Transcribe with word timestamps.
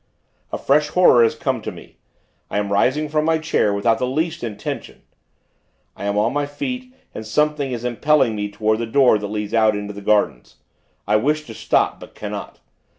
A 0.51 0.57
fresh 0.57 0.87
horror 0.87 1.21
has 1.21 1.35
come 1.35 1.61
to 1.61 1.71
me. 1.71 1.97
I 2.49 2.57
am 2.57 2.71
rising 2.73 3.07
from 3.07 3.23
my 3.23 3.37
chair, 3.37 3.71
without 3.71 3.99
the 3.99 4.07
least 4.07 4.43
intention. 4.43 5.03
I 5.95 6.05
am 6.05 6.17
on 6.17 6.33
my 6.33 6.47
feet, 6.47 6.91
and 7.13 7.23
something 7.23 7.71
is 7.71 7.85
impelling 7.85 8.35
me 8.35 8.49
toward 8.49 8.79
the 8.79 8.87
door 8.87 9.19
that 9.19 9.27
leads 9.27 9.53
out 9.53 9.75
into 9.75 9.93
the 9.93 10.01
gardens. 10.01 10.55
I 11.07 11.17
wish 11.17 11.45
to 11.45 11.53
stop; 11.53 11.99
but 11.99 12.15
cannot. 12.15 12.59